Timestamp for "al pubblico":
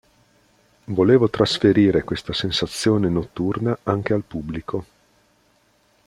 4.13-4.85